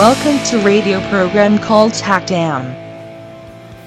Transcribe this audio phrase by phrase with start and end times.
[0.00, 2.74] Welcome to radio program called TACDAM.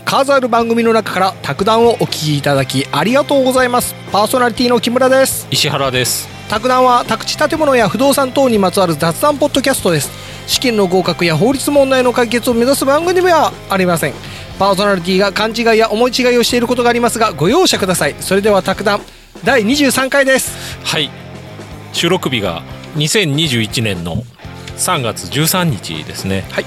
[0.05, 3.95] 数ある番組の中から卓談をお聞きいただきありがとうございます。
[4.11, 5.47] パーソナリティの木村です。
[5.49, 6.27] 石原です。
[6.49, 10.11] 卓談は宅地建物や不動産等にまつわる雑談ポッドキャストです。
[10.45, 14.13] 試験の合格や法律問題の解決を目指す番組ではありません。
[14.59, 18.15] パーソナリティが勘違いや思い違いをしていることがありますがご容赦ください。
[18.19, 19.01] それでは卓談
[19.43, 20.77] 第23回です。
[20.85, 21.09] はい。
[21.91, 22.61] 収録日が
[22.97, 24.23] 2021年の
[24.83, 26.45] 3月13日ですね。
[26.51, 26.65] はい。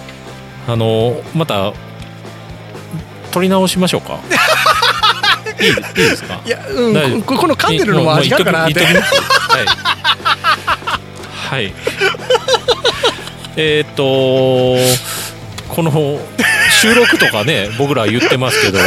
[0.69, 1.73] あのまた
[3.31, 4.19] 撮り直しましょうか？
[5.61, 5.75] いいいい
[6.11, 6.41] ですか？
[6.45, 8.85] いや、うんここの噛んでるのも味があるかなって。
[8.85, 8.97] はい、
[11.51, 11.75] はい、
[13.57, 14.03] えーっと
[15.75, 15.91] この
[16.81, 18.79] 収録とかね僕ら言ってますけど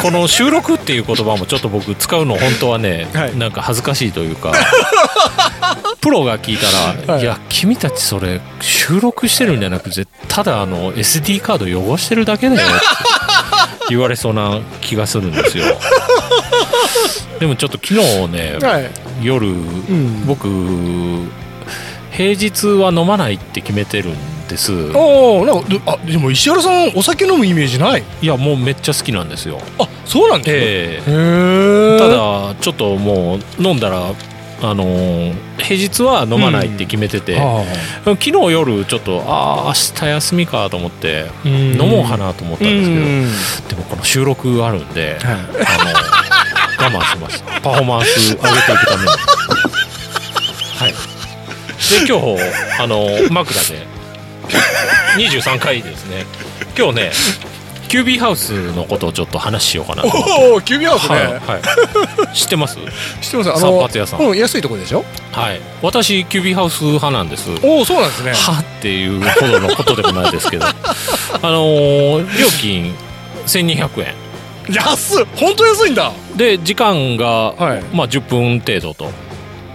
[0.00, 3.36] この収録っていう言葉もちょっと僕使うの本当はね、はい。
[3.36, 4.52] なんか恥ずかしいというか
[6.00, 6.70] プロが聞いた
[7.06, 7.22] ら「はい。
[7.22, 15.64] い、や君たちそれ収録してるんじゃなくてただあの SD カード汚してるだけだよ」って言われそうな気がするんですよ。
[17.40, 18.90] でもちょっと昨日ね、はい。
[19.20, 20.26] 夜、ん。
[20.26, 20.46] 僕
[22.12, 24.72] 平日は飲まないって決めてるんです。
[24.94, 28.04] おおなんかであでも石原さんお酒飲むイメージない。
[28.20, 29.58] いやもうめっちゃ好きなんですよ。
[29.78, 31.10] あそうなんですええ。
[31.10, 34.12] ねへえただちょっともう飲んだら
[34.64, 37.64] あのー平日は飲まないって決めてて、は
[38.04, 41.52] 昨日夜ちょっとああ明日休みかと思ってあうん。
[41.80, 43.28] 飲もうかなと思ったんですけど、うん。
[43.68, 45.34] でもこの収録あるんで、はい。
[46.80, 47.60] あの我慢しました。
[47.60, 48.40] パフォーマンス上げてい
[48.76, 49.08] くために。
[49.08, 49.18] はい
[51.92, 53.86] で今日あの枕で。
[55.18, 56.24] 23回ですね。
[56.76, 57.12] 今日ね
[57.88, 60.52] キュービーハウスのことをちょっと話しようかなと思って。
[60.52, 61.60] おおキュービーハウスね、はい、
[62.24, 62.76] はい、知ってます？
[63.20, 63.50] 知ってます。
[63.50, 64.20] あの散髪屋さん。
[64.20, 65.04] うん安いとこでしょ？
[65.32, 65.60] はい。
[65.82, 67.50] 私キュービーハウス派なんです。
[67.62, 68.32] おおそうなんですね。
[68.32, 70.64] はっていうほどのことでもないですけど。
[70.66, 70.70] あ
[71.42, 72.94] のー料金
[73.46, 74.14] 1200円。
[74.74, 75.26] 安っ！
[75.36, 76.12] 本当安いんだ。
[76.36, 77.82] で時間が、はい。
[77.92, 79.10] まあ、10分程度と。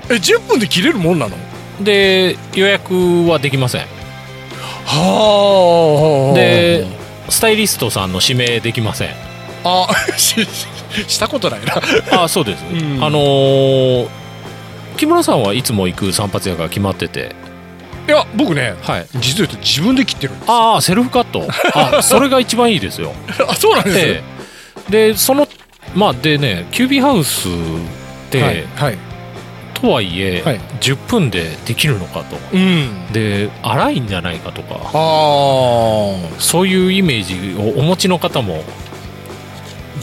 [0.09, 1.38] え10分で切れるもんなの？
[1.82, 3.82] で予約はできません。
[4.86, 6.36] はあ。
[6.36, 6.86] で
[7.30, 9.10] スタイリストさんの指名できません。
[9.64, 9.88] あ
[10.18, 10.36] し
[11.08, 12.24] したことないな。
[12.24, 13.04] あそうです、うん。
[13.04, 14.08] あのー
[14.98, 17.36] 木村さんはいつも行く散髪屋が決まってて。
[18.08, 19.08] いや僕ねはい。
[19.20, 20.52] 実を言うと自分で切ってるんです。
[20.52, 21.48] ああセルフカット。
[21.74, 23.14] あ それが一番いいですよ。
[23.48, 23.96] あそうなんです。
[23.98, 24.24] で
[24.90, 25.48] でその
[25.94, 27.52] まあでねキュービーハウスっ
[28.32, 28.98] て、はい、はい、
[29.80, 30.60] とはいえ、はい。
[30.82, 32.38] 10分でできるのかと。
[32.54, 33.12] うん。
[33.14, 34.92] で荒いんじゃないかとか。
[36.40, 38.64] そういうイメージをお持ちの方も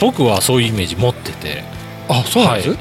[0.00, 1.64] 僕はそういうイメージ持ってて。
[2.08, 2.78] あそうなんです、はい。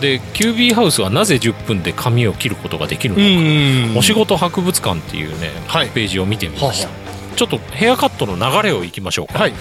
[0.00, 3.98] でキュービーハウスはなぜ10分で髪を切ることができるのか、ん。
[3.98, 5.90] お仕事博物館っていうね、はい。
[5.90, 6.94] ページを見てみました、は
[7.36, 9.54] ちょっとヘアカットの流れをいきましょうか、はい。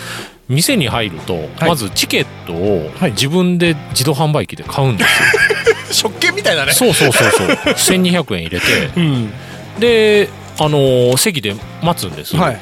[0.50, 1.69] 店に入ると、はい。
[1.69, 3.12] まずチケットをはい。
[3.12, 5.54] 自分で自動販売機で買うんですよ、
[5.95, 6.73] 食券みたいだね。
[6.73, 7.47] そうそうそうそう。
[8.00, 8.66] 1200円入れて。
[8.97, 9.33] うん。
[9.79, 12.57] であのー席で待つんです、はい。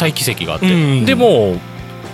[0.00, 1.04] 待機席があって、うん。
[1.04, 1.56] でも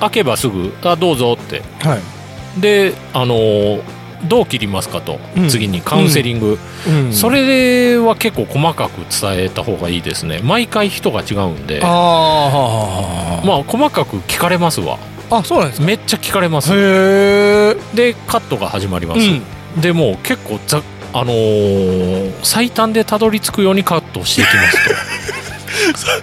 [0.01, 1.63] 開けばすぐ「あどうぞ」って。
[1.81, 2.61] はい。
[2.61, 3.81] であのー
[4.25, 5.49] どう切りますかと、うん。
[5.49, 7.13] 次にカウンセリング、うん。
[7.13, 10.41] それは結構細かく伝えた方がいいですね。
[10.43, 11.81] 毎回人が違うんで。
[11.83, 14.99] あーまあ細かく聞かれますわ。
[15.31, 15.87] あそうなんですか。
[15.87, 16.73] めっちゃ聞かれます。
[16.73, 19.43] へえでカットが始まります、うん
[19.81, 20.83] でもう結構ざ
[21.13, 24.63] あのー最短でたどり着くようにカットしていきま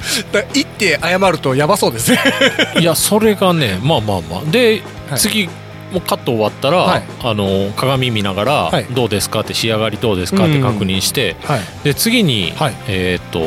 [0.09, 2.19] す だ行って謝るとやばそうですね。
[2.73, 4.51] と いやそれがねまあまあまあ。
[4.51, 5.19] で、はい。
[5.19, 5.47] 次
[5.91, 7.03] もうカット終わったら、はい。
[7.23, 8.85] あのー鏡見ながら、はい。
[8.91, 11.61] どうですかって仕上がりどうですかって確認して、はい。
[11.83, 12.73] で次に、はい。
[12.87, 13.39] えっ、と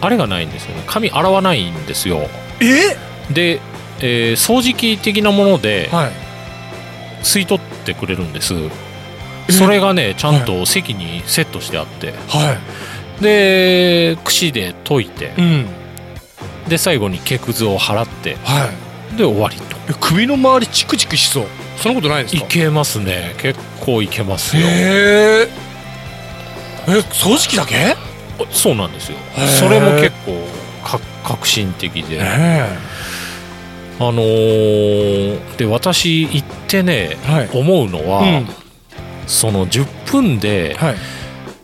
[0.00, 0.82] あれがないんですよね。
[0.86, 2.28] 髪洗わないんですよ。
[2.60, 2.96] え？
[3.30, 3.60] で、
[4.00, 6.10] えー掃除機的なものではい
[7.22, 8.54] 吸い取ってくれるんです、
[9.48, 12.56] えそれがねちゃんと席にセットしてあって、は
[13.20, 15.24] で櫛で研いて。
[15.24, 15.66] いうん。
[16.68, 18.36] で最後に毛くずを払って。
[18.44, 18.70] は
[19.14, 19.16] い。
[19.16, 19.76] で終わりと。
[19.90, 21.46] え首の周りチクチクしそう。
[21.78, 22.44] そんなことないですか？
[22.44, 23.34] いけますね。
[23.38, 24.62] 結構いけますよ。
[24.66, 25.48] へえ
[26.88, 27.96] え掃除機だけ？
[28.50, 29.18] そうなんですよ。
[29.58, 30.46] それも結構
[30.84, 32.18] か革新的で。
[32.20, 32.68] え
[34.00, 37.50] あのーで私行ってね、はい。
[37.52, 38.46] 思うのは、うん。
[39.26, 40.96] その10分ではい。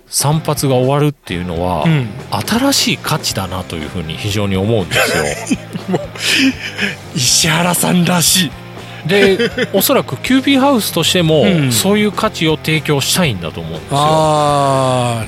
[0.08, 2.08] 散髪が終わるっていうのは、うん。
[2.30, 5.60] 新しい価値だなというふうに非常に思うんですよ。
[7.14, 8.50] 石原さんらしい。
[9.08, 11.72] でおそらくキュービーハウスとしても、うん。
[11.72, 13.98] そういう価値を提供したいんだと思うんですよ。
[14.00, 15.24] あ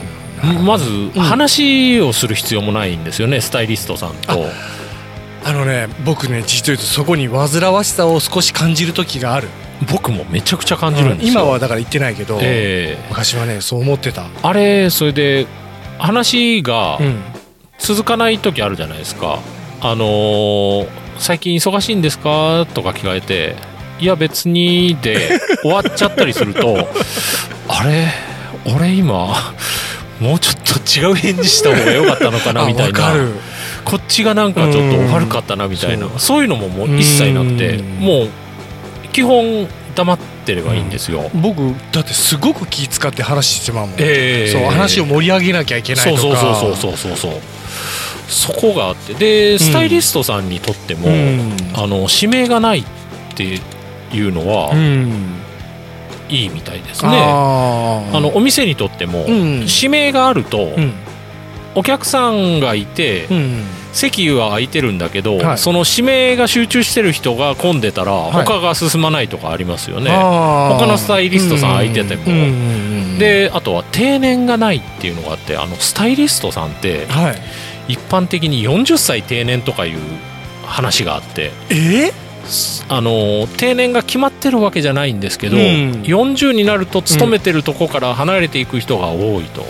[0.64, 4.46] まず話をする必要もないんですよね、スタイリストさんと
[5.46, 9.48] あのね僕ね実を言うとそこに煩わしさを少し感じる時がある。
[9.92, 15.46] 僕もめちゃくちゃ感じるんですよ、今はだから言ってないけど、え昔はねそう思ってた、ーあれそれで
[15.98, 17.22] 話がうん、
[17.78, 19.38] 続かない時あるじゃないですか。
[19.82, 20.88] あのー
[21.18, 23.56] 最近忙しいんですか?」とか聞かれて
[24.00, 26.88] 「いや別に」で 終わっちゃったりすると
[27.68, 28.06] あれ
[28.64, 29.54] 俺今
[30.20, 32.62] もうちょっと違う返事した方が良かったのかな？
[32.62, 33.02] あみたいな。
[33.02, 33.28] わかる
[33.86, 36.18] こっちがなんかちょっと悪かったなみたいなうん。
[36.18, 38.28] そういうのももう一切なくてうんもう
[39.12, 41.30] 基本黙ってればいいんですよ。
[41.34, 41.58] 僕
[41.92, 44.52] だってすごく気使って話してしまうもん、ええ。
[44.52, 46.20] そう話を盛り上げなきゃいけないとか。
[46.20, 47.40] そうそうそうそうそうそう
[48.28, 49.14] そこがあって。
[49.14, 51.56] でスタイリストさんにとっても、うん。
[51.74, 52.84] あの指名がないっ
[53.34, 55.36] ていうのはうん。
[56.28, 59.66] いいみたいですね、あのお店にとっても、うん。
[59.68, 60.92] 指名があると、うん
[61.76, 63.62] お客さんがいて、うん。
[63.92, 65.58] 席は空いてるんだけど、はい。
[65.58, 68.44] その指名が集中してる人が混んでたら、はい。
[68.44, 70.10] 他が進まないとかありますよね。
[70.10, 72.22] 他のスタイリストさん空いてても。
[72.26, 77.36] うんうんうんであとは定年がないっていうのがあってあのスタイリストさんってはい。
[77.88, 79.98] 一般的に40歳定年とかいう
[80.66, 82.12] 話があってえ
[82.88, 85.62] あの定年が決まってるわけじゃないんですけど、うん。
[86.02, 89.64] 40になると勤めてるとこから離れていく人が多いと、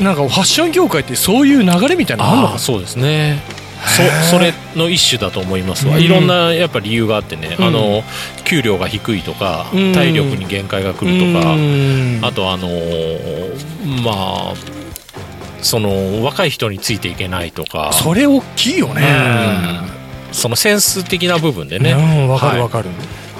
[0.00, 3.42] なんかファッション業界ってそういう流れみたいなのあんのかそうですね。
[3.80, 6.02] そそれの一種だと思いますわ、うん。
[6.02, 7.64] いろんなやっぱ理由があってね、うん。
[7.64, 8.02] あの
[8.44, 9.92] 給料が低いとか、うん。
[9.92, 12.20] 体力に限界が来るとか、うん。
[12.22, 14.54] あとあのーまあ
[15.62, 17.92] その若い人についていけないとか。
[17.92, 19.02] それ大きいよね。
[20.28, 20.34] うん。
[20.34, 21.96] そのセンス的な部分でね、う
[22.26, 22.60] んわかるはい。
[22.62, 22.88] わかる。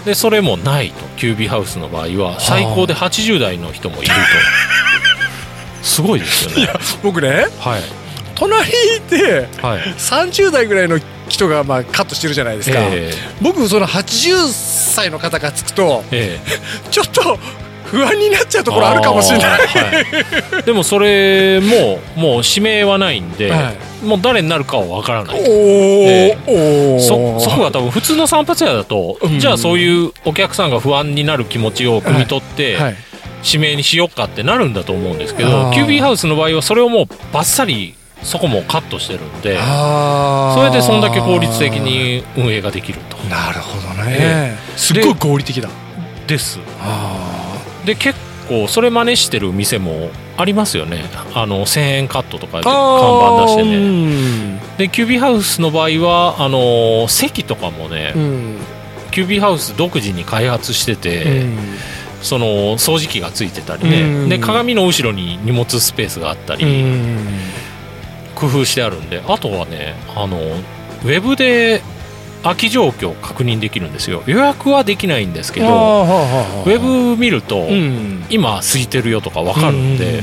[0.05, 1.05] でそれもないと。
[1.19, 4.14] キュービーハウスの場合は最高で80代の人もいると
[5.82, 6.73] すごいですよね。
[7.03, 7.82] 僕ねはい。
[8.35, 9.81] 隣にいてはい。
[9.81, 10.99] 30代ぐらいの
[11.29, 12.79] 人がまあカットしてるじゃないですか。
[12.81, 13.12] え
[13.43, 16.61] 僕その80歳の方がつくとええ。
[16.91, 17.38] ちょっと
[17.85, 19.49] 不安になっちゃうところあるかもしれない。
[19.50, 20.62] はい。
[20.62, 23.73] でもそれももう指名はないんで、は
[24.03, 25.41] もう誰になるかは分からない。
[25.41, 27.00] おおー。
[27.00, 29.41] そそこが多分普通の散髪屋だと、うん。
[29.41, 32.97] じゃあそういうお客さんが不安になる気持ちを汲み取って、はい
[33.45, 43.17] 指名にしよっかってなるんだと思うんですけどキュービーハウスの場合はそれをもうバッサリそこもカットしてるんでそれでそんだけ効率的に運営ができると。
[43.29, 44.17] なるほどね。
[44.19, 45.69] えすっごい合理的だ。
[46.27, 46.59] です。
[46.81, 47.55] あ
[47.85, 51.05] で結構それ真似してる店もありますよね。
[51.35, 54.55] あの1000円カットとかで看板出してね。
[54.57, 58.57] ねでキュービーハウスの場合はあの席とかもね、うん。
[59.13, 61.59] キュービーハウス独自に開発してて、うん
[62.23, 62.47] その
[62.79, 64.29] 掃除機がついてたりね、うん。
[64.29, 67.19] で鏡の後ろに荷物スペースがあったり、うん。
[68.35, 71.83] 工夫してあるんであとはねあのウェブで
[72.43, 74.23] 空き状況を確認できるんですよ。
[74.27, 78.25] 予約はできないんですけどウェブ見ると、うん。
[78.31, 80.23] 今空いてるよとか分かるんで、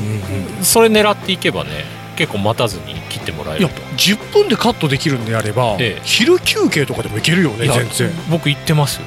[0.63, 1.69] それ狙っていけばね
[2.15, 3.81] 結構待たずに切ってもらえると。
[3.97, 6.01] 10分でカットできるんであれば、ええ。
[6.03, 8.11] 昼休憩とかでもいけるよね全然。
[8.31, 9.05] 僕行ってますよ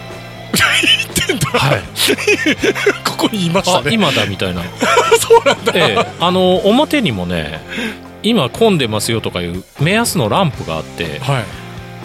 [1.38, 1.82] はい。
[3.05, 3.94] ここにいましあたね。
[3.94, 4.63] 今だみたいな。
[5.20, 6.06] そうなんだ、ええ。
[6.20, 7.60] あの表にもね
[8.22, 11.44] 今混んでますよとかいう目安のランプがあってはい。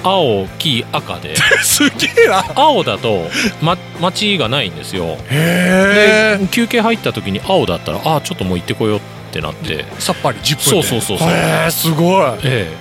[0.04, 1.36] 青黄赤で。
[1.64, 2.46] すげえな。
[2.56, 3.28] 青だと、
[3.62, 5.18] ま、待ちがないんですよ。
[5.30, 9.02] へで休憩入った時に青だったらあちょっともう行ってこようっ
[9.32, 9.74] てなって。
[9.80, 10.88] えさっぱり10分そうで。
[10.88, 12.26] そうそうそうへえすごい。
[12.44, 12.72] え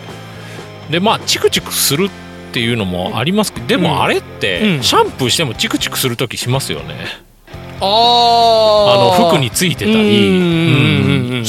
[0.90, 0.92] え。
[0.92, 2.23] でまあチクチクするって
[2.60, 3.82] いうのもありますけどでうん。
[3.82, 4.82] もあれって、うん。
[4.82, 6.94] シャンプーしてもチクチクする時しますよね。
[7.80, 11.44] ああの服についてたり。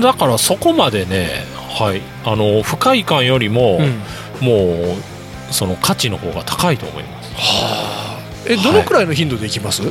[0.00, 1.44] だからそこまでね
[1.78, 2.00] はい。
[2.24, 4.46] あの不快感よりも、うん。
[4.46, 7.32] もうその価値の方が高いと思います。
[7.34, 8.20] はあ。
[8.46, 9.82] えどのくらいの頻度でいきます、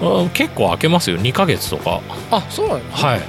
[0.00, 1.18] あ結構開けますよ。
[1.18, 2.00] 2ヶ月とか。
[2.30, 3.20] あそうなのはい。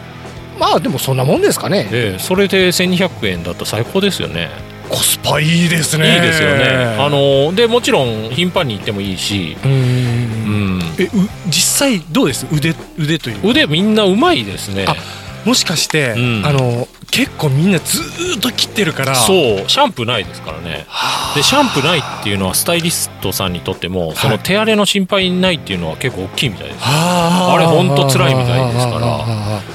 [0.59, 1.85] まあでもそんなもんですかね。
[1.85, 4.49] でそれで1200円だったら最高ですよね
[4.89, 6.15] コスパいいですね。
[6.15, 6.65] いいですよね。
[6.99, 10.79] あのでもちろん頻繁に行ってもいいし、ううん。
[10.79, 11.09] ん、えう
[11.47, 12.47] 実際どうです？
[12.51, 14.85] 腕腕という腕みんなうまいですね。
[14.87, 14.95] あ
[15.45, 16.45] もしかして、うん。
[16.45, 19.69] あの結構みんなずーっと切ってるからそう。
[19.69, 20.85] シャンプーないですからね。
[20.87, 21.35] はあ。
[21.35, 26.79] でシャンプーないっていうのはスタイリストさんにとってもその手荒れの心配ないっていうのは結構大きいみたいです。
[26.81, 27.57] はあ。
[27.59, 28.99] れほんと辛いみたいですから。
[28.99, 29.19] ら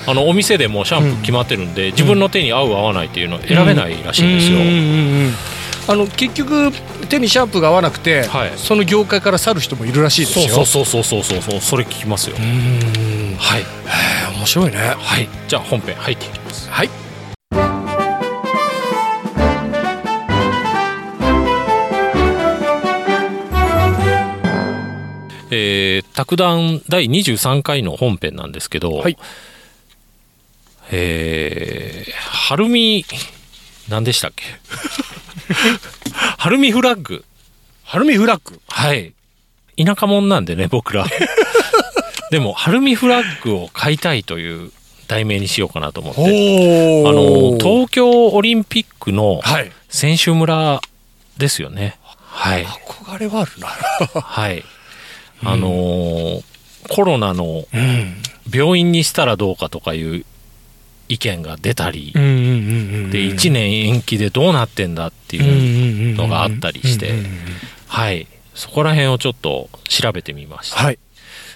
[0.06, 0.14] あ。
[0.14, 4.62] のお店でもシャンプー決まってるんで、自分の手に合う合わないっていうのを選べないらしいんですよ、うん。
[4.62, 4.68] うん。
[4.68, 4.76] うん。
[4.76, 5.34] うん。
[5.86, 6.72] あの結局
[7.08, 8.52] 手にシャンプーが合わなくて、はい。
[8.56, 10.48] その業界から去る人もいるらしいですよ。
[10.48, 12.36] そうそうそうそうそうそうそれ聞きますよ。
[12.36, 13.64] はい。
[14.36, 14.78] 面白いね。
[14.98, 15.28] はい。
[15.48, 16.70] じゃあ本編入っていきます。
[16.70, 17.03] はい
[25.56, 29.16] えー、卓談第23回の本編なんですけど、はい。
[30.90, 33.04] えー、はるみ
[33.88, 34.44] 何でしたっけ？
[36.38, 37.24] はるみフラッグ。
[37.84, 38.60] はるみフラッグ？
[38.68, 39.12] はい。
[39.76, 41.06] 田舎者なんでね僕ら。
[42.30, 44.72] でもはるみフラッグを買いたいという
[45.06, 46.20] 題名にしようかなと思って。
[47.04, 49.70] おあの東京オリンピックのはい。
[49.88, 50.80] 選手村
[51.38, 51.96] ですよね。
[52.02, 52.64] はい。
[52.66, 53.68] 憧れはあるな。
[54.20, 54.64] はい
[55.42, 56.42] あのー
[56.90, 58.14] コロナのうん
[58.52, 60.24] 病院にしたらどうかとかいう
[61.08, 67.14] 意見が出たり、で1年延期でどうなってんだっていうのがあったりして。
[67.86, 68.26] はい。
[68.54, 70.98] そこら辺をちょっと調べてみました、はい。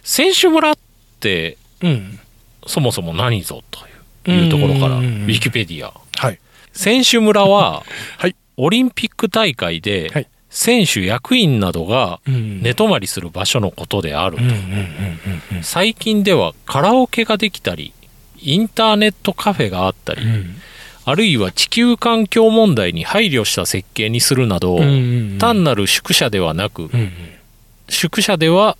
[0.02, 0.74] 選手村っ
[1.20, 2.18] てうん。
[2.66, 6.38] そもそも何ぞというところからウィキペディアはい。
[6.72, 7.84] 選手村は
[8.18, 8.36] はい。
[8.56, 12.62] オリンピック大会ではい選手役員などがうん。
[12.62, 14.60] 寝泊まりする場所のことであるうんうんうんう
[15.54, 17.92] んうん最近ではカラオケができたり
[18.40, 20.56] インターネットカフェがあったり、うん。
[21.04, 24.78] あるいは地球環境問題に配慮した設計にするなど、
[25.38, 26.90] 単なる宿舎ではなく、
[27.88, 28.76] 宿舎では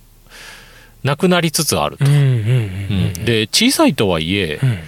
[1.03, 4.79] なくなりつつあると、で小さいとはいえうん。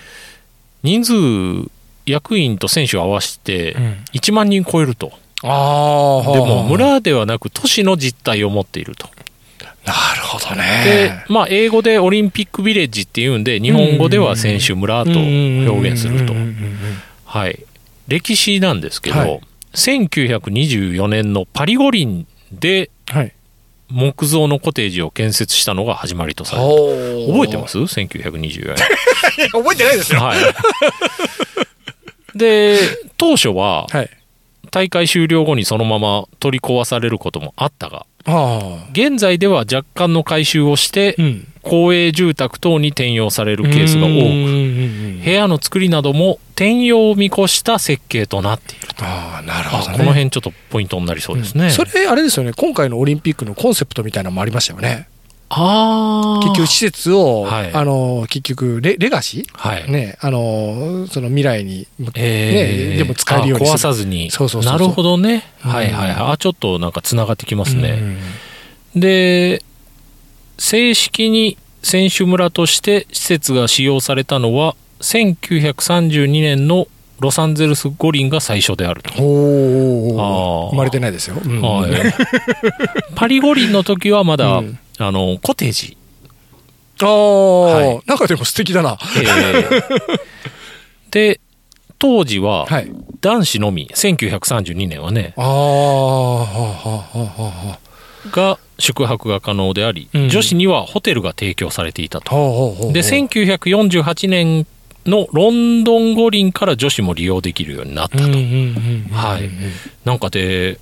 [0.84, 1.72] 人数
[2.06, 3.84] 役員と選手を合わせてうん。
[4.14, 5.12] 1万人超えると、
[5.44, 6.32] ああ。
[6.34, 9.10] でも村ではなく都市の実態を持っていると。
[9.86, 16.34] なるほどでねまあ英語でオリンピックビレッジっていうんで日本語では選手村と表現すると。
[17.26, 17.60] はい。
[18.08, 19.42] 歴史なんですけど、はい。
[19.74, 23.34] 1924年のパリ五輪ではい。
[23.90, 27.86] 木造のコテージを建設したのが始まりとされる覚えてます？
[27.88, 28.78] す ?1924 年。
[29.52, 30.22] 覚えてないですよ。
[30.22, 30.40] はい。
[32.38, 32.78] で、
[33.18, 34.10] 当初ははい
[34.72, 38.06] 大会終了後にそのまま取り壊されることもあったが、
[38.94, 49.06] 現在では若干の改修をしてうん公営住宅等に転用されるケースが多く、く部屋の作りなども転用を見越した設計となっていると。
[49.06, 51.70] ああなるあほどねこの辺ちょっとポイントになりそうですね。
[51.70, 55.08] それあれですよね今回のオリンピックのコンセプトみたいなのもありましたよね。
[55.54, 57.74] 結局施設を、はい。
[57.74, 59.84] あの結局レレガシはい。
[59.84, 62.90] ーねあのその未来にえー。
[62.92, 64.32] ねでも使えるように壊さずに。
[64.32, 65.72] そうそうなるほどね、うん。
[65.72, 66.32] はいはいはい。
[66.34, 68.18] あちょっとなんかつながってきますね、
[68.96, 69.02] うん。
[69.02, 69.64] で
[70.58, 76.88] 正式に選手村として施設が使用されたのは1932年の
[77.20, 81.62] ロサンゼルス五輪が最初であると、おお生まれてないですよ、うん。
[81.62, 81.92] はい。
[83.16, 85.98] パリ五輪の時はまだ、うんあのコテージ、
[87.02, 88.02] ああ、はい。
[88.06, 88.98] なんかでも素敵だな。
[89.18, 90.22] えー。
[91.12, 91.40] で
[92.00, 92.92] 当時ははい。
[93.22, 93.88] 男子のみ。
[93.94, 95.34] 1932年はね。
[95.38, 97.80] ああはあはあはあは
[98.32, 100.30] が宿泊が可能であり、うん。
[100.30, 102.32] 女子にはホテルが提供されていたと。
[102.36, 102.94] あほうほうほう。
[102.94, 104.66] で1948年
[105.06, 108.24] のロンドン五輪から女子も利用できるようになったと。
[108.24, 109.50] はい。
[110.06, 110.80] なんかで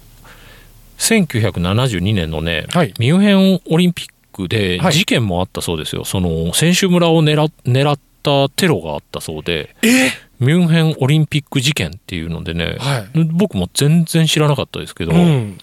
[0.99, 2.93] 1972年のね、はい。
[2.99, 4.93] ミュンヘンオリンピックではい。
[4.93, 10.11] 事件もあったそうですよ、その選手村を狙狙ったテロがあったそうでえ？
[10.39, 13.09] ミュンヘンオリンピック事件っていうのでね、はい。
[13.31, 15.57] 僕も全然知らなかったですけど、うん。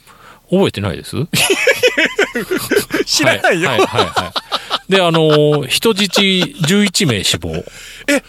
[0.50, 1.16] 覚えてないです？
[3.06, 4.32] 知らないよ、はいはいはいは
[4.88, 4.92] い。
[4.92, 7.50] であのー人質11名死亡。
[8.08, 8.22] え？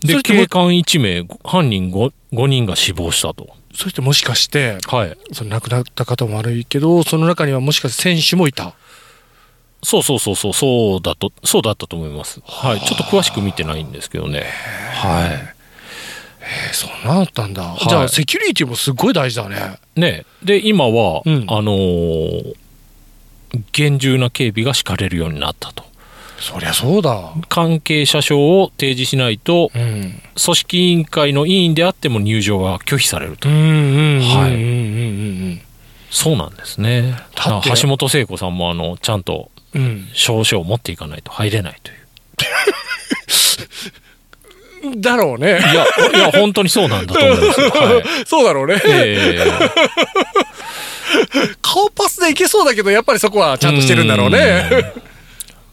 [0.00, 3.48] そで警官1名犯人 5, 5人が死亡したと
[3.78, 5.16] そしてもしかしてはい。
[5.32, 8.74] その亡くなった方も悪いけどその中にはもしかして選手もいた。
[9.84, 12.40] そうそうそうそうそうだとそうだったと思います。
[12.44, 12.80] はい。
[12.80, 14.46] ちょっと詳しく見てないんですけどね。
[14.94, 15.54] はい。
[16.70, 17.88] えそんなだったんだ、い。
[17.88, 19.78] じゃあセキュリティもすっごい大事だね。
[19.94, 20.24] ね。
[20.42, 21.44] で今は、うん。
[21.48, 22.54] あのー
[23.72, 25.84] 厳重な警備が敷かれるようになったと
[26.40, 27.32] そりゃそうだ。
[27.48, 30.20] 関係者証を提示しないとうん。
[30.42, 33.48] 組織委員会の委員であっても入場が拒否されると。
[33.48, 33.54] は
[34.48, 35.64] い。
[36.10, 37.16] そうなんですね。
[37.80, 39.50] 橋本聖子さんもあのちゃんと
[40.14, 41.98] 証書を持っていかないと入れないという。
[45.00, 45.48] だろうね。
[45.48, 48.04] いやいや本当にそうなんだと思いますよ、 はい。
[48.26, 48.80] そうだろうね。
[48.84, 49.46] ええ。
[51.60, 54.68] 顔パスでいけそうだけどやっぱりそこはちゃんとしてるんだろうね。
[54.94, 55.08] うん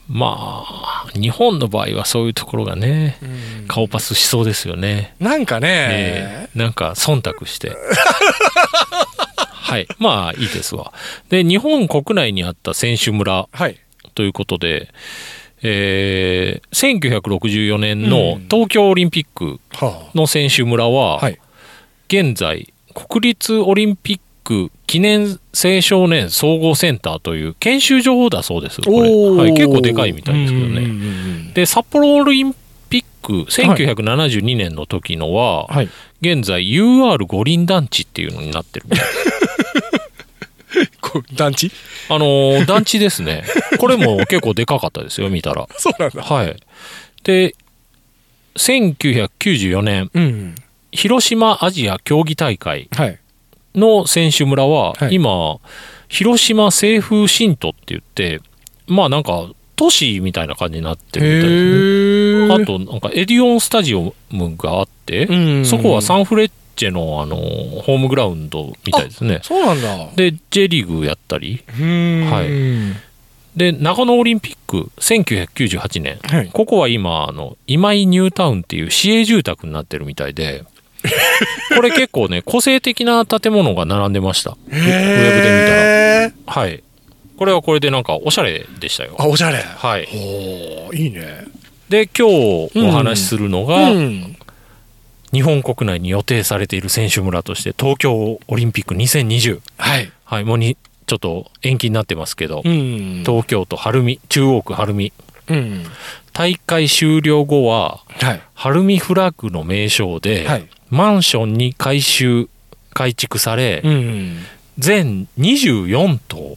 [0.07, 3.17] まあ日本の場合はそういうところがね
[3.67, 7.75] 顔パスしそうですよね、なんかねええなんか忖度して
[9.65, 9.87] はい。
[9.97, 10.93] まあ、いいですわ。
[11.29, 13.79] で、日本国内にあった選手村はい。
[14.13, 14.89] ということで、
[15.63, 20.89] えー、1964年のうん東京オリンピックはの選手村あ。
[20.91, 21.39] は、はい。
[22.07, 28.81] 現在、国立オリンピック記念青少年総合センターという研修所だそうです。
[28.81, 30.71] これはい、結構でかいみたいですけどね。
[30.71, 30.85] うんうんう
[31.51, 32.53] んで、札幌オリン
[32.89, 35.89] ピック1972年の時のは、はい。
[36.21, 39.05] 現在 UR 五輪団地っていうのになってるみたい。
[41.35, 41.71] 団地？
[42.09, 43.43] あのー団地ですね。
[43.79, 45.67] これも結構でかかったですよ、見たら。
[45.77, 46.21] そうなんだ。
[46.21, 46.55] はい。
[47.23, 47.55] で、
[48.57, 50.55] 1994年、うん。
[50.91, 53.19] 広島アジア競技大会はい。
[53.75, 55.59] の選手村は、はい今、
[56.07, 58.41] 広島清風新都って言って、
[58.87, 62.55] まあなんか、都市みたいな感じになってるみたいですね。
[62.55, 63.97] へあと、なんかエディオンスタジア
[64.33, 69.39] ムがあって、うんそこはサンフレッチェの、あの、ホームグラウンドみたいですね。
[69.43, 70.09] そうなんだ。
[70.15, 73.15] で、J リーグやったり、うんはい
[73.55, 76.19] で、長野オリンピック、1998年。
[76.23, 76.49] はい。
[76.51, 80.65] ここは今、あの、今井ニュータウンっていう市営住宅になってるみたいで、
[81.75, 84.51] これ結構ね、個性的な建物が並んでました。
[84.51, 86.61] ウェブで見たら。
[86.61, 86.83] はい。
[87.37, 89.15] これはこれでなんかおしゃれでしたよ。
[89.19, 89.57] あ、おしゃれ。
[89.57, 90.07] はい。
[90.13, 91.45] おーいいね。
[91.89, 94.37] で、今日お話しするのが、うん。
[95.33, 99.59] 日本国内に予定されている選手村として、東京オリンピック2020。
[99.77, 100.11] はい。
[100.23, 103.23] はい、もうに、ちょっと延期になってますけど、うん。
[103.25, 105.13] 東京都晴海、中央区晴海。
[105.49, 105.83] うん。
[106.33, 108.41] 大会終了後は、はい。
[108.55, 110.67] 晴海フラッグの名称で、はい。
[110.95, 112.47] マンションに改修、
[112.93, 114.37] 改築され、うん。
[114.77, 116.55] 全24棟、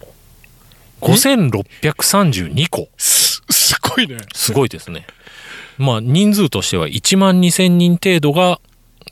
[1.01, 2.89] 5632戸。
[2.97, 4.17] す、すごいね。
[4.33, 5.07] すごいですね。
[5.77, 8.61] まあ、人数としては1万2000人程度が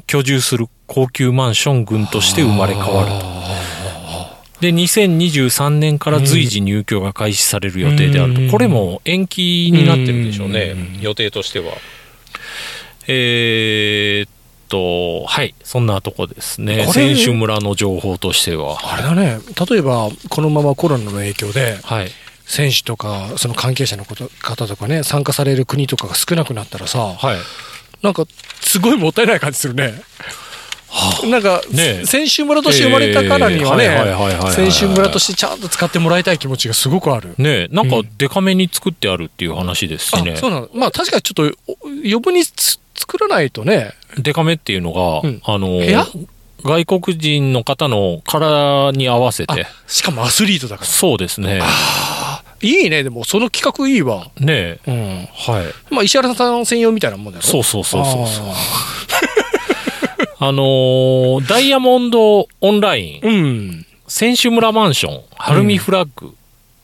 [0.07, 3.27] 居住する高級マンション群として生まれ変わると。
[4.61, 8.41] で、2023年から随時入居が開始される予定であると。
[8.43, 11.01] うんこれも延期になってるでしょうねうん。
[11.01, 11.73] 予定としては。
[13.09, 14.36] えーっ
[14.69, 15.55] と、はい。
[15.65, 16.87] そんなとこですね。
[16.93, 18.79] 選手村の情報としては。
[18.83, 19.39] あれだね。
[19.69, 22.11] 例えば、このままコロナの影響で、はい。
[22.47, 27.39] 選手とか、その関係者のこと方とかね、参加される国とかが少なくなったらさ、はい。
[28.03, 28.25] なんか、
[28.61, 29.95] すごいもったいない感じするね。
[31.29, 33.89] なんか、ねえ選手村として生まれたからにはね
[34.53, 37.35] 選手村としてちゃんと使ってもらいたい気持ちがすごくある。
[37.39, 40.37] ねえ、なんかうんデカめに作ってあるっていう話ですしねあ、。
[40.37, 40.71] そうなの。
[40.73, 45.41] まあ確かにちょっと、お余分につ作らないとね、デカめっていうのが、うん。
[45.45, 45.81] あの
[46.63, 49.67] 外国人の方の体に合わせて。
[49.87, 50.87] しかもアスリートだから。
[50.87, 51.61] そうですね。
[52.63, 54.31] いいね、でもその企画いいわ。
[54.41, 54.95] ねうん。
[54.95, 55.95] えはい。
[55.95, 58.47] まあ石原さん専用みたいなもんだよそうそうそうそうそう。
[58.49, 58.57] あ
[60.49, 63.21] あのーダイヤモンドオンライン。
[63.21, 63.87] ーうん。
[64.09, 65.23] 選手村マンション。
[65.37, 66.35] 晴海フラッグ、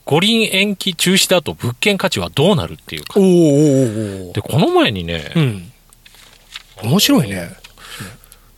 [0.05, 3.19] 五輪延期中止だと物件価値はどうなるっていうか。
[3.19, 5.72] おーおーおーおでこの前にね、ーうん。
[6.83, 7.49] 面白いね。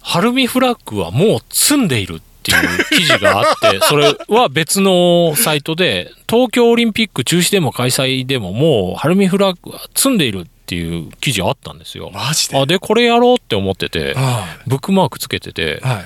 [0.01, 12.11] 晴海フラッグはもう積んでいるっていう記事があって、 それは別のサイトで、東京オリンピック中止でも開催でももう晴海フラッグは積んでいるっていう記事あったんですよ。
[12.13, 12.57] マジで？
[12.57, 16.05] あ、で、これやろうって思ってて、はブックマークつけててい。、はい。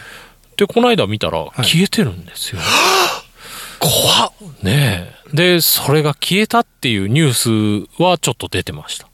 [0.55, 2.61] で、この間見たらい消えてるんですよ。
[3.79, 4.31] 怖っ。
[4.63, 5.35] ねえ。
[5.35, 9.08] で、それが消えたっていうニュースはちょっと出てました。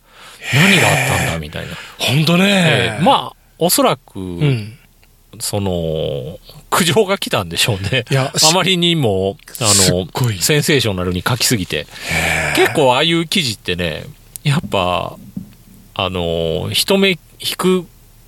[0.53, 1.73] 何があったんだみたいな。
[1.99, 2.97] ほんとねえ。
[3.01, 4.77] えまあ、おそらく、うん。
[5.39, 8.05] その、苦情が来たんでしょうね。
[8.09, 10.07] いやあまりにも、あの
[10.39, 11.87] センセーショナルに書きすぎて。
[12.55, 14.05] 結構ああいう記事ってね、
[14.43, 15.17] やっぱ、
[15.93, 17.85] あの、人目引く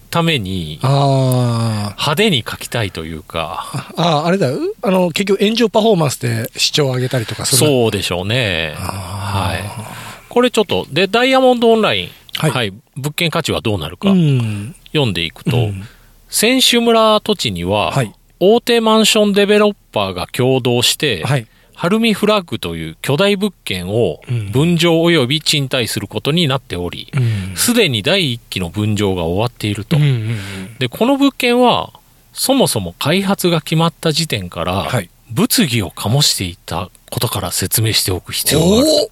[0.10, 4.02] ために、あ派手に書きたいというか、あ。
[4.02, 4.60] ああ、あれだよ。
[4.82, 7.68] あの、結局炎上パフォーマンスで視聴を上げたりとかする。
[7.68, 7.70] う。
[7.70, 8.76] そうでしょうね。
[8.78, 10.07] あはい。
[10.38, 14.76] これちょっと、で、ダイヤモンドオンライン、はいはい、物件価値はどうなるか、うん。
[14.94, 15.84] 読んでいくと、うん
[16.30, 18.14] 選手村土地には、はい。
[18.40, 21.48] 大手マンションデベロッパーが共同して、はい。
[21.74, 27.20] ハルミフラッグという巨大物件をうん分譲及び賃貸することになっており、う
[27.54, 29.98] んすでに第一期の分譲が終わっていると。
[29.98, 31.92] うんうんうんで、この物件は、
[32.34, 35.10] そもそも開発が決まった時点から、はい。
[35.32, 38.88] 物議を醸していたことから説明しておく必要がある。
[38.88, 39.10] お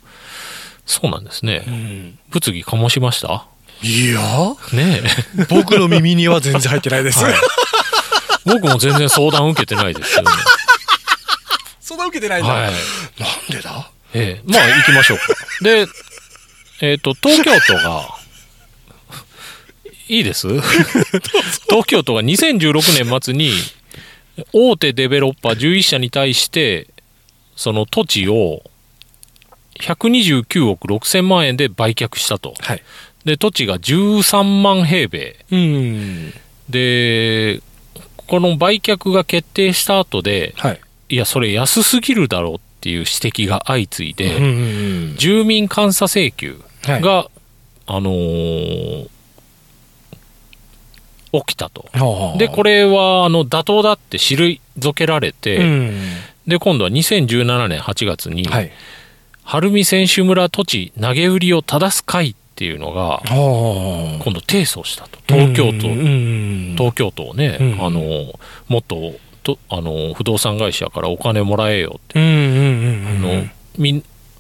[0.86, 1.64] そうなんですね。
[1.68, 3.48] うん物議醸しました？
[3.82, 4.20] いや、
[4.74, 5.02] ね
[5.40, 5.46] え。
[5.50, 7.24] 僕の耳には全然入ってないです。
[7.24, 7.34] はい
[8.46, 10.30] 僕も全然相談受けてないですよね。
[11.80, 12.52] そんな受けてないんだ。
[12.54, 12.72] はい。
[12.72, 12.72] なん
[13.50, 13.90] でだ？
[14.14, 15.24] ええ、まあ行きましょうか。
[15.62, 15.88] で、
[16.82, 18.08] えっ、と、東京都が、
[20.08, 20.48] いいです？
[21.70, 23.52] 東京都が2016年末に、
[24.54, 26.88] 大手デベロッパー11社に対して
[27.56, 28.62] その土地を
[29.80, 32.84] 129億6000万円で売却したとはい。
[33.26, 36.34] で土地が13万平米うん。
[36.70, 37.62] で
[38.28, 40.82] この売却が決定した後ではい。
[41.10, 44.48] いやそれ安すぎるだろうっていう指摘が相次いで、うんう
[45.14, 46.92] ん住民監査請求うん。
[46.92, 47.02] はい。
[47.02, 47.30] が、
[47.88, 49.10] あのー
[51.44, 51.90] 起きたと。
[52.38, 54.60] でこれ、れはあの妥当だって退
[54.94, 56.02] けられて、うん。
[56.48, 58.72] で今度は2017年8月に、はい。
[59.46, 65.20] 晴海選手村土地投げ売りを正す会っていうのがは今度提訴したと。
[65.28, 66.76] 東京都、うん。
[66.78, 67.86] 東京都をね、うん。
[67.86, 68.02] あの
[68.68, 72.20] もっととあの不動産会社からお金もらえよって、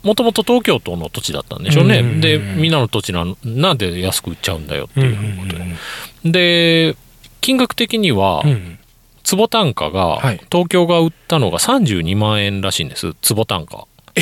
[0.03, 2.21] もともと東京都の土地だったんでしょうね、うんうんうん。
[2.21, 6.95] でみんなの土地なんなんで安く売っちゃうんだよってうんういうことで、んで
[7.41, 8.79] 金額的には、うん。
[9.23, 10.41] 坪単価が、はい。
[10.51, 13.15] 東京が売ったのが32万円らしいんです。
[13.21, 13.87] 坪単価。
[14.15, 14.21] え？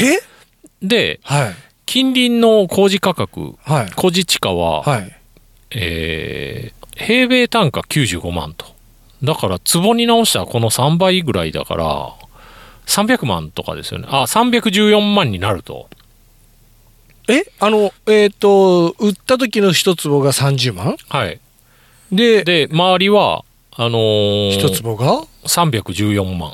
[0.84, 1.56] ではい。
[1.86, 3.91] 近隣の工事価格はい。
[3.91, 5.12] 工事地価は、はい。
[5.72, 8.67] えー平米単価95万と。
[9.24, 12.13] だから坪に直したらこの3倍ぐらいだから
[12.86, 14.08] 300万とかですよね。
[14.10, 15.89] あ314万になると。
[17.30, 17.46] え？
[17.60, 20.98] あの、えっ、と、売った時の一坪が30万？
[21.08, 21.39] はい。
[22.12, 26.52] で、で周りはあのー、一坪が？314万。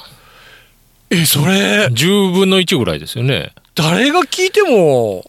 [1.10, 5.24] え、それ、10分の1ぐらいですよね誰が聞いても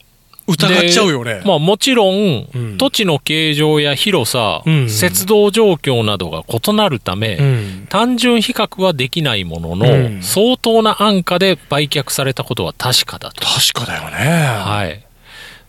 [0.47, 1.43] 疑っちゃうよね。
[1.45, 7.87] まあもちろん、うん土地の形状や広さ、うん接道状況などが異なるため、うん。
[7.89, 13.47] 単純比較はできないものの、うん相当な安価で売却されたことは確かだと。
[13.47, 14.17] 確かだよね。
[14.17, 15.05] はい。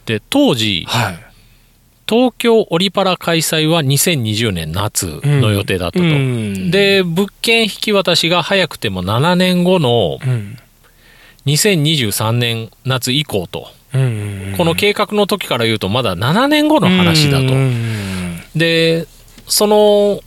[0.05, 1.19] で、当時、はい。
[2.09, 6.03] 東京オリパラ開催は2020年夏の予定だったと。
[6.03, 10.57] うん、で、物件引き渡しが早くても7年後のうん。
[11.45, 13.67] 2023年夏以降と。
[13.93, 14.53] うん。
[14.57, 17.53] この計画の時から言うとまだ7年後の話だと。
[17.53, 17.91] うん
[18.55, 19.07] で
[19.47, 20.19] その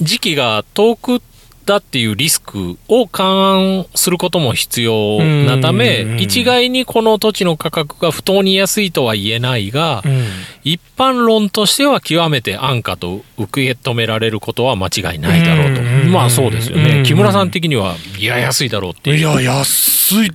[0.00, 1.20] 時期が遠く
[1.66, 10.24] だっていうリスクを勘案することも必要なためうん一概にこの土地の価格が不当に安いとは言えないがうん。
[10.62, 15.73] 一般論としては極めて安価と受け止められることは間違いないだろう
[16.08, 20.30] まあそうですようんね木村さん的にはいや安いだろうっていういや、安い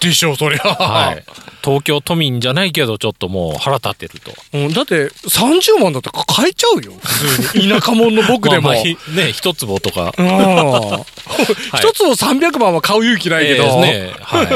[0.00, 0.60] でしょ、そりゃ。
[0.62, 1.24] はい、
[1.64, 6.92] 東京都民じゃないけどちょっともう腹立ってるとうん、だって、30万だったら買えちゃうよ。
[7.02, 7.68] 普通に。
[7.68, 8.68] 田舎者の僕でも。
[8.68, 13.64] まあまあひね一坪とか一つの300万は買う勇気ないけど。
[13.64, 14.12] ええですね。
[14.20, 14.46] はい。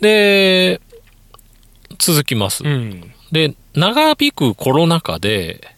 [0.02, 0.80] で、
[1.98, 2.62] 続きます。
[2.64, 3.12] うん。
[3.32, 5.77] で、長引くコロナ禍で、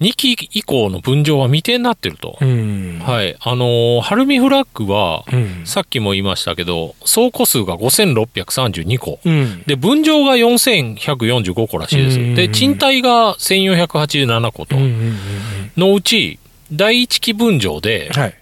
[0.00, 2.36] 2期以降の分譲は未定になってると。
[2.40, 2.98] うん。
[3.02, 3.36] はい。
[3.40, 5.62] あのー、ハルミフラッグは、うん。
[5.64, 9.18] さっきも言いましたけど、倉庫数が5632個。
[9.24, 9.62] うん。
[9.66, 12.20] で、分譲が4145個らしいです。
[12.20, 14.82] うんで、賃貸が1487個とうん。
[14.82, 14.90] うん。
[14.90, 15.18] うん。
[15.76, 16.38] のうち、
[16.72, 18.34] 第一期分譲で、はい。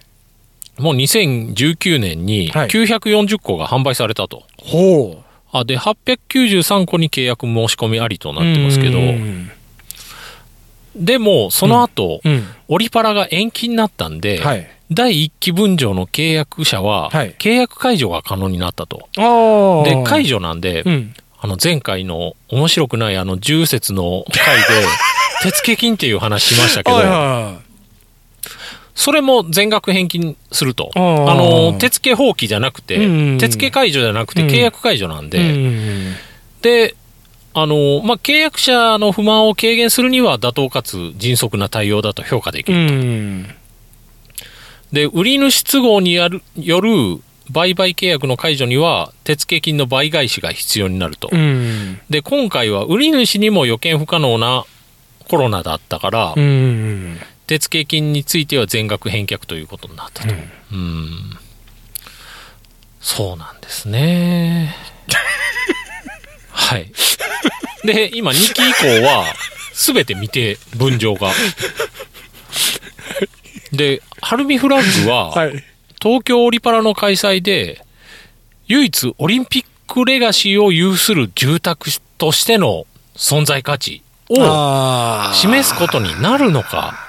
[0.77, 4.43] もう2019年にはい940個が販売されたと。
[4.57, 8.33] ほあで893個に契約申し込みありとう。
[8.33, 9.49] なってますけど、うん。
[10.95, 12.47] でもその後、うん。
[12.67, 14.67] オリパラが延期になったんで、はい。
[14.91, 19.09] 第1期分譲の契約者は、はい契約解除が可能になったと。
[19.85, 21.13] で解除なんで、うん。
[21.39, 24.63] あの前回の面白くないあの重説の回で
[25.43, 26.97] 手付金っていう話しましたけど、
[28.95, 30.89] それも全額返金すると。
[30.95, 35.29] あの手付放棄じゃなくて、うん手付解除じゃなくてうん契約解除なんい。
[35.29, 36.15] で、うん。
[36.61, 36.95] で、
[37.57, 42.81] あの、まあ、契約者の不満を軽減するには妥当かつ迅速な対応だと評価できうる。
[42.91, 43.55] ん。
[44.91, 46.41] で、売り主都合による
[47.49, 51.29] 売買契約の解除には手付金の倍返しが必要になると。
[51.31, 52.01] うん。
[52.09, 54.65] で、今回は売り主にも予見不可能な
[55.29, 57.17] コロナだったから、うん。
[57.47, 60.33] 手付金については全額返却ということになったと。
[60.73, 61.37] うん。
[62.99, 64.75] そうなんですね。
[66.55, 66.91] はい。
[67.83, 69.25] で、今2期以降は、
[69.73, 71.31] すべて未定、分譲が。
[73.71, 75.63] で、ハルミフラッグは、はい。
[76.01, 77.81] 東京オリパラの開催で、
[78.67, 87.04] 唯一オリンピックレガシーを有する住宅としての存在価値を示すことになるのか。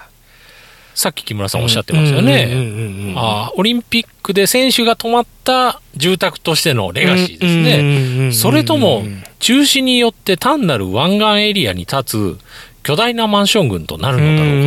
[0.96, 3.14] さっき木村さんおっしゃってましたよね。
[3.16, 8.28] あーオリンピックで選手が泊まった住宅としてのレガシーですね。
[8.28, 9.04] ねそれとも、
[9.38, 12.38] 中止によって単なる湾岸エリアに立つ
[12.82, 14.62] 巨大なマンション群となるのだろう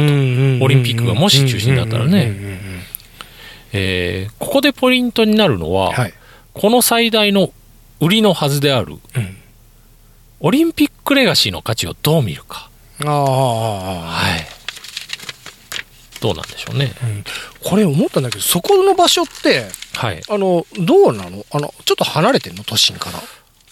[0.53, 0.65] かと。
[0.65, 2.37] オリンピックがもし中止になったらね。
[3.73, 6.13] えーここでポイントになるのは、はい。
[6.53, 7.51] この最大の
[7.99, 9.35] 売りのはずである、うん
[10.41, 12.69] オリンピックレガシーの価値をどう見るか。
[13.03, 13.23] ああ、
[14.05, 14.58] はい。
[16.21, 16.93] どうなんでしょうね。
[17.63, 20.21] これ思ったんだけど、そこの場所って、はい。
[20.29, 21.45] あの、どうなの？
[21.51, 22.63] あの、ちょっと離れてんの？
[22.63, 23.19] 都心から。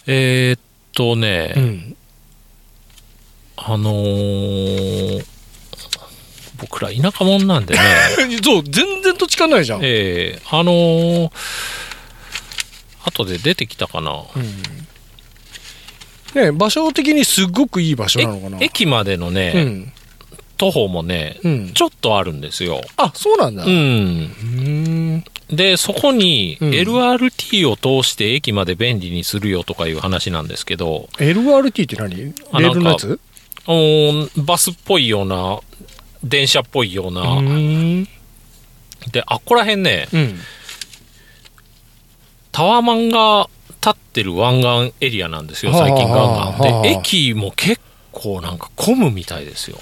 [0.06, 0.60] えーっ
[0.94, 1.96] とね、ん。
[3.56, 5.24] あのー
[6.60, 7.80] 僕ら田舎者なんでね、
[8.42, 9.80] そう、全然土地勘ないじゃん。
[9.82, 11.30] えーあのー
[13.04, 14.24] 後で出てきたかな。
[16.34, 18.58] ね場所的にすっごくいい場所なのかな？
[18.60, 19.92] え駅までのね、うん。
[20.58, 21.72] 徒歩もね、うん。
[21.72, 22.82] ちょっとあるんですよ。
[22.96, 23.64] あ、そうなんだ。
[23.64, 25.16] ううん。
[25.16, 25.24] ん。
[25.50, 32.14] で、そこにうん LRT を通して駅まで便利にするよとかいう話なんですけど、LRT って何？
[32.14, 33.18] レあールのやつ？
[34.36, 35.60] バスっぽいような、
[36.24, 38.04] 電車っぽいような、うん。
[39.12, 40.40] で、あっこら辺ね、うん。
[42.50, 43.48] タワマンが
[43.80, 46.82] 立ってる湾岸エリアなんですよ、最近ガンガン。
[46.82, 49.78] で、駅も結構なんか混むみたいですよ。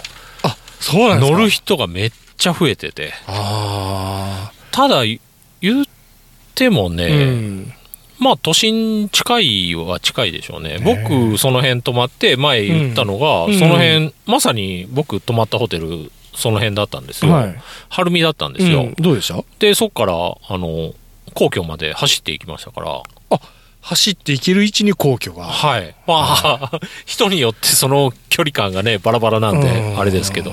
[0.88, 1.36] あ、そうなんですか？
[1.36, 3.12] 乗る人がめっちゃ増えてて。
[3.26, 5.86] あただ、言っ
[6.54, 6.90] てもあ。
[6.90, 7.72] ね、うん。
[8.18, 10.78] まあ都心近いは近いでしょうね。
[10.82, 17.32] 僕、その辺泊まって、前言ったのが、うんその辺、まさに僕泊まったホテル、その辺だったんですよ。
[17.32, 17.56] はい。
[17.90, 18.82] 晴海だったんですよ。
[18.82, 19.44] うんどうでした？
[19.58, 20.94] で、そっから、あの、
[21.34, 23.02] 皇居まで走っていきましたから、
[23.86, 25.44] 走って行ける位置に皇居が。
[25.44, 25.94] はい。
[26.08, 30.52] まあ、 人によってその距離感がね、バラバラなんで、うんあれですけど。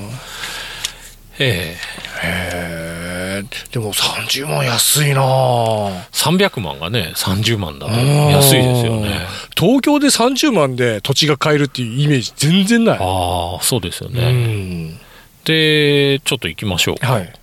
[1.39, 3.43] ええへえ。
[3.71, 9.19] でも30万安いなぁ300万がね、30万だとうん安いですよね。
[9.57, 12.97] 東京で30万で土地が買えるっていうイメージ全然ない。
[13.01, 14.31] ああ、そうですようね。
[14.31, 14.99] ん。
[15.43, 17.03] で、ちょっと行きましょう。
[17.03, 17.33] はい。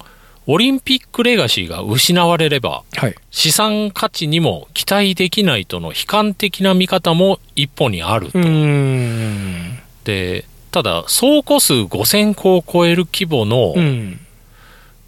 [0.52, 3.14] オリンピックレガシーが失われれば、はい。
[3.30, 8.30] 資産価値にも期待できないとの悲観的な見方も一歩にある。
[8.34, 9.78] うん。
[10.02, 14.18] で、ただ、総戸数5000個を超える規模のうん。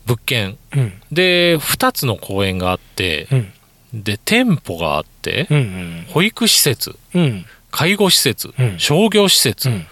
[0.06, 0.92] 物件、うん。
[1.10, 4.04] で、2つの公園があって、うん。
[4.04, 6.06] で、店舗があって、うん。
[6.10, 7.44] 保育施設、うん。
[7.72, 9.86] 介護施設、うん商業施設、うん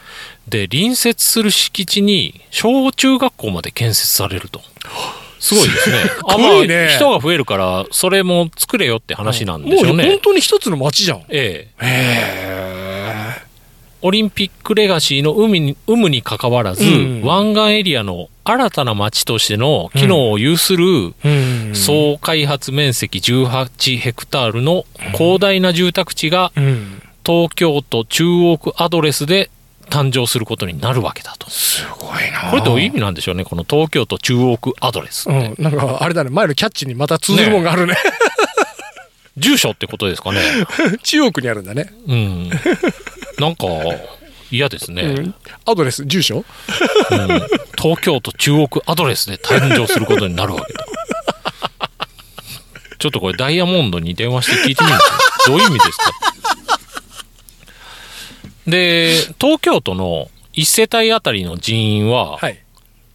[0.49, 4.61] で、隣接する敷地に小中学校まで建設されると。
[5.41, 5.97] すごいですね。
[6.29, 10.19] あ、まあ、ごいね人が増えるから、それも作れよって話なんでしょうね。
[10.23, 11.19] 当に一つの街じゃん。
[11.19, 11.75] へええ。
[11.81, 13.51] え。
[14.03, 27.03] オリンピックレガシーの海に有無にかかわらず、うん湾岸エリアの新たな街としての機能を有する、うん総開発面積18ヘクタールの広大な住宅地がうん。
[27.25, 29.51] 東京都中央区アドレスで
[29.91, 31.51] 誕生することになるわけだと。
[31.51, 35.29] すごいなこれどういう意味なんでしょうね、この東京都中央区アドレス。
[35.29, 35.55] うん。
[35.59, 37.97] なんか、あれだね、前のキャッチにまた通ずるもんがあるね。
[39.37, 40.41] 住所ってことですかね。
[41.03, 41.93] 中央区にあるんだね。
[42.07, 42.51] うん。
[43.39, 43.67] なんか、
[44.51, 45.35] 嫌ですね、うん。
[45.67, 46.45] アドレス、住所？
[47.11, 47.29] うん
[47.81, 50.85] 東京都中央区アドレスで誕生することになるわけだ。
[52.99, 54.99] ちょっとこれダイヤモンドに電話して聞いてみる
[55.47, 56.13] と、どういう意味ですか？
[58.67, 62.59] で、東京都の1世帯あたりの人員ははい。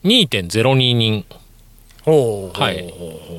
[0.03, 1.25] 2.02人、
[2.05, 2.93] はい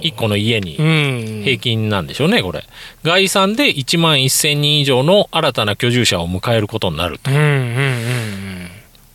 [0.08, 1.42] 1個の家にうん。
[1.44, 2.64] 平均なんでしょうね、これ。
[3.04, 7.30] 概算で1万1000人以上の新たな居住者を迎えることになると。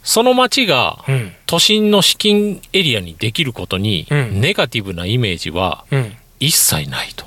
[0.03, 0.99] その町が。
[1.45, 6.15] 都心の資金エリアにできることに、うんネガティブなイメージはうん。
[6.39, 7.25] 一切ないと。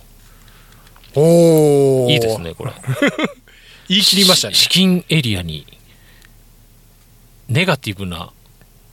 [1.14, 2.40] おーいいです。
[2.40, 2.72] ね、これ。
[3.88, 4.54] 言い切りましたね。
[4.54, 5.66] 資金エリアに、
[7.48, 8.30] ネガティブな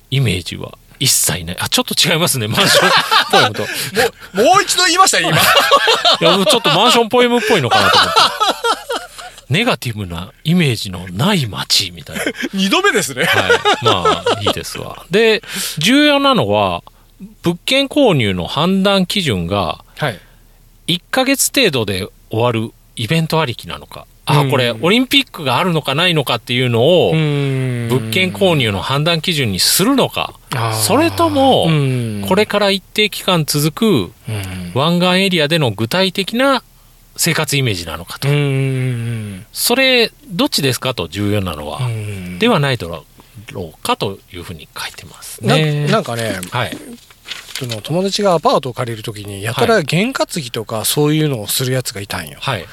[0.09, 1.57] イメージは一切ない。
[1.59, 2.91] あ、ちょっと違いますね、マンション
[3.31, 3.63] ポエムと。
[4.43, 5.37] いもう一度言いましたね、今。
[6.39, 8.21] や、ちょっとマンションポエムっぽいのかなと思って。
[9.49, 12.23] ネガティブなイメージのない街みたいな。
[12.53, 13.25] 二度目ですね。
[13.25, 13.59] はい。
[13.83, 15.05] まあ、いいですわ。
[15.11, 15.43] で、
[15.77, 16.83] 重要なのは、
[17.43, 20.19] 物件購入の判断基準が、はい。
[20.87, 24.05] 1ヶ月程度で終わるイベントありきなのか。
[24.25, 30.33] あ、うんこれ、オリンピックがあるのかないのかっていうのを、物物件購入の判断基準にするのか。
[30.73, 36.61] それともうんこれから一定期間続くうん湾岸エリアでの具体的な
[37.15, 38.29] 生活イメージなのかと。
[38.29, 41.85] うんそれ、どっちですかと重要なのは。
[41.85, 43.05] うんではないだろ
[43.53, 45.87] うかというふうに書いてますなね。
[45.87, 46.77] なんかね、はい。
[47.57, 52.37] その友達がアパートを借りるときに、やたら験担ぎとかそういうのをするやつがいたんよ。
[52.41, 52.65] はい。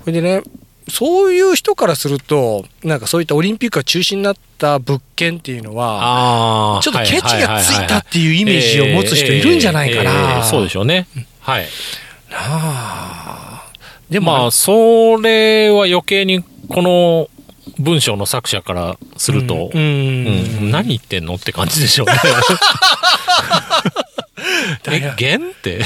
[0.00, 0.42] それでね、
[0.90, 6.80] そういう人からすると、なんかそういったオリンピックが中止になった物件っていうのは。
[6.82, 10.44] ちょっとケチがついたはっていうイメージを持つ人いるんじゃないかな。
[10.44, 11.06] そうでしょうね。
[11.40, 11.66] はい。
[12.30, 13.64] なあ。
[14.08, 17.28] ででも、まあ、それは余計にこの
[17.78, 19.82] 文章の作者からすると、うん。
[19.82, 22.14] うん何言ってんのって感じでしょうね。
[24.90, 25.80] え、弦って？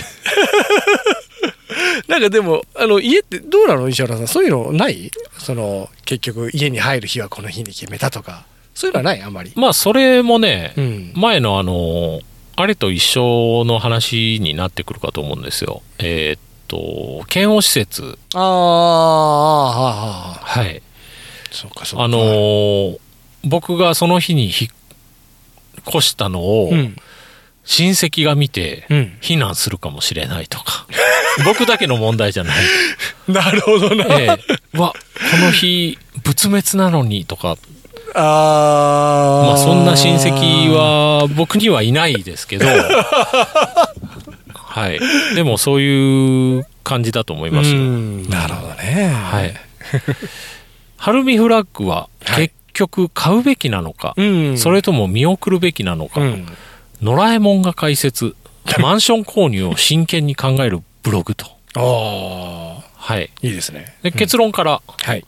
[2.09, 3.89] なんかでも、あの、家ってどうなの？
[3.89, 4.29] 石原さん。
[4.29, 5.11] そういうのない？
[5.39, 8.45] その、結局家に入る日はこの日に決めたとか。
[8.75, 9.23] そういうのはない？
[9.23, 9.53] あんまり。
[9.55, 11.13] まあ、それもね、うん。
[11.15, 12.21] 前のあの、
[12.57, 15.83] あれと一緒の話になってくるかと思うんですよ。
[15.99, 18.19] えーっと、検温施設。
[18.35, 20.83] ああ、ああ、はい。
[21.51, 22.05] そうかそうか。
[22.05, 22.99] あのー
[23.45, 24.71] 僕がその日に引っ
[25.89, 26.97] 越したのを、うん。
[27.65, 29.19] 親戚が見て、うん。
[29.21, 30.87] 避難するかもしれないとか。
[31.45, 32.57] 僕だけの問題じゃない。
[33.29, 34.05] なるほどな。
[34.19, 34.39] え
[34.75, 37.57] え、わ、この日、仏滅なのにとか、
[38.15, 39.47] ああ。
[39.47, 42.67] まあそんな親戚は僕にはいないですけど、
[44.55, 45.01] はい。
[45.35, 49.09] でもそういう感じだと思いますなるほどね。
[49.09, 49.55] はい。
[50.97, 54.59] ハルミフラッグははい結局買うべきなのか、うん。
[54.59, 56.47] それとも見送るべきなのか、うん。
[57.03, 58.37] 野良えもんが解説、
[58.81, 61.47] マンション購入を真剣に考えるブログと。
[61.75, 62.83] ああ。
[62.95, 63.31] はい。
[63.43, 63.97] いいですね。
[64.03, 65.25] で結論から、はい。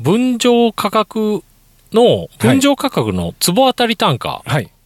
[0.00, 1.44] 分譲価格
[1.92, 4.42] の、分譲価格の坪当たり単価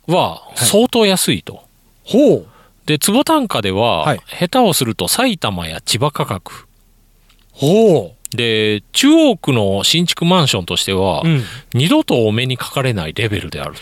[0.06, 1.64] は相当安いと。
[2.04, 2.46] ほう。
[2.84, 6.66] で、坪単価では、はい下手をすると埼玉や千葉価格。
[7.52, 11.22] ほで、中央区の新築マンションとしては。
[11.72, 13.80] 二度とお目にかかれないレベルであると。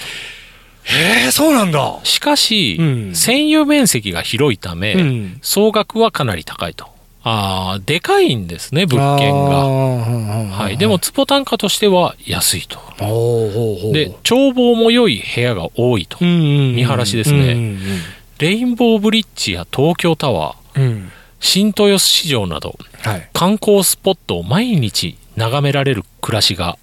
[0.89, 2.01] へえ、そうなんだ。
[2.03, 5.39] しかし、うん占有面積が広いため、うん。
[5.43, 6.87] 総額はかなり高いと。
[7.23, 9.51] ああ、でかいんですね、物件が。
[9.51, 9.67] が。
[9.67, 10.79] はい。
[10.79, 12.79] でも、、坪単価としては安いと。
[13.93, 16.17] で、眺望も良い部屋が多いと。
[16.25, 17.79] 見見晴らしですねうん
[18.39, 21.13] レインボーブリッジや東京タワー、うんうん。
[21.41, 23.29] 新豊洲市場など、はい。
[23.33, 26.79] 観光スポットを毎日眺められる暮らしが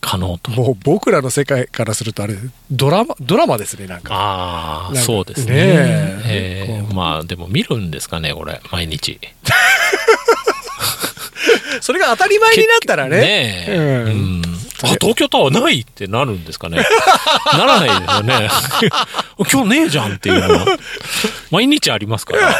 [0.00, 0.50] 可能と。
[0.50, 2.34] もう僕らの世界からするとあれ、
[2.70, 4.14] ドラマ、ドラマですね、なんか。
[4.14, 5.54] ああ、そうですね。
[5.54, 5.60] ね
[6.26, 9.18] ええーまあ、でも見るんですかね、これ、毎日。
[11.80, 13.16] それが当たり前になったらね。
[13.20, 13.76] ねえ。
[13.76, 16.78] うんうんあ、東京タワーないってなるんですかね。
[17.52, 18.48] ならないですよね。
[19.52, 20.66] 今日ねえじゃんっていうのは。
[21.50, 22.56] 毎日ありますから。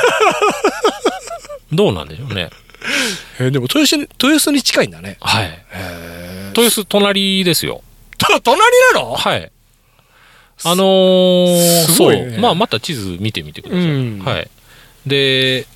[1.73, 2.51] どうなんでしょうね。
[3.39, 5.17] えーでも豊洲に、豊洲に近いんだね。
[5.21, 5.45] はい。
[5.45, 5.51] へ
[6.51, 7.83] 豊洲隣ですよ。
[8.19, 8.61] と、 隣
[8.95, 9.15] なの？
[9.15, 9.51] はい。
[10.63, 12.41] あのー、そすごいねう。
[12.41, 13.85] まあ、また地図見てみてください。
[13.85, 14.49] うんはい。
[15.07, 15.67] で、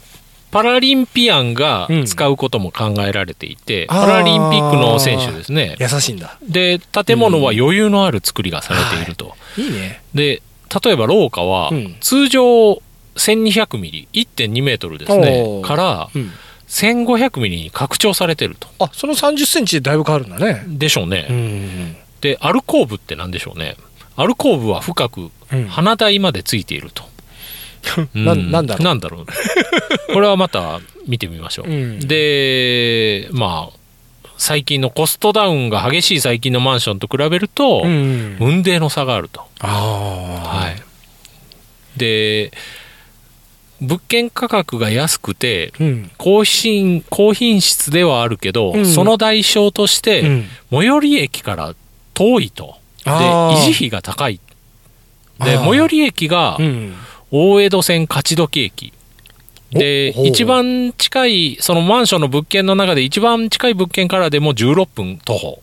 [0.50, 5.76] パラリンピアンがうん使うことも考えられていて、あーパラリンピックの選手ですね。
[5.80, 6.38] 優しいんだ。
[6.46, 9.34] で、建物は余裕のある作りがされていると。
[9.56, 10.02] いいね。
[10.14, 10.42] で、
[10.84, 12.82] 例えば廊下はうん、通常
[13.16, 16.32] 1200ミリ、1.2メートルですねからうん。
[16.74, 18.68] 1500ミリに拡張されてると。
[18.80, 20.64] あ、その30センチでだいぶ変わるんだね。
[20.66, 21.28] でしょうね。
[21.30, 21.96] ん。
[22.20, 23.76] で、アルコーブって何でしょうね。
[24.16, 27.04] アルコーブは深くうん花台までついていると。
[28.14, 29.26] なうんなんだろうなんだろう。
[30.12, 31.70] これはまた見てみましょう。
[31.70, 33.78] うんで、まあ、
[34.36, 38.36] 最近のコストダウンが激しい最近のマンションと比べると、うん。
[38.40, 39.42] 運泥の差があると。
[39.60, 40.58] ああ。
[40.64, 40.82] はい。
[41.96, 42.50] で、
[43.84, 46.10] 物件価格が安くて、うん。
[46.16, 51.74] 高品高品質ではあるけど、うんその代償として、うん最寄り駅から
[52.14, 52.76] 遠いと。
[53.04, 54.40] で、維持費が高い。
[55.40, 56.94] で、最寄り駅がうん。
[57.30, 58.92] 大江戸線勝どき駅。
[59.72, 65.62] で一番近い、そのマンションの物件の中で一番近い物件からでも16分徒歩。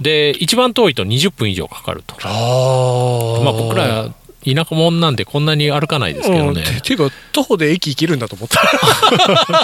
[0.00, 2.14] で、一番遠いと20分以上かかると。
[2.24, 4.08] まあ僕ら
[4.44, 6.60] 田舎者なんでこんなに歩かないですけどね。
[6.66, 8.60] うんてていうか、徒歩で駅行けるんだと思った。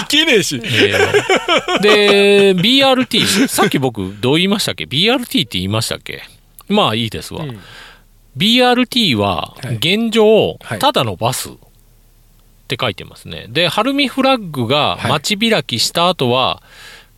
[0.00, 0.60] 行けねえし。
[0.62, 6.22] えーで、BRT、さっき僕どう言いましたっけ ?BRT って言いましたっけ？
[6.68, 7.44] まあいいですわ。
[7.44, 7.60] うん
[8.36, 11.52] BRT ははい現状、はいただのバスっ
[12.66, 13.44] て書いてますね。
[13.50, 16.62] で、ハルミフラッグが街開きした後は、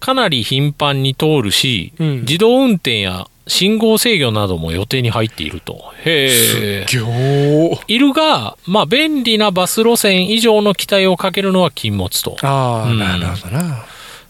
[0.01, 5.93] かなり頻繁に通るし、うん自動運転や信号制御なども予定に入っていると。
[6.05, 6.87] へえ。
[6.89, 7.85] ぎょー。
[7.89, 12.37] いるが、まあ便利なバス路線以上の期待をかけるのは禁物と。
[12.43, 13.85] ああ、うんなるほどな。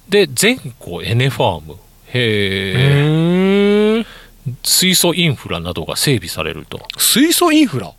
[0.08, 1.74] で、全湖エネファーム。
[1.74, 1.76] う
[2.12, 4.06] へえ。
[4.62, 6.80] 水素インフラなどが整備されると。
[6.98, 7.92] 水素インフラ。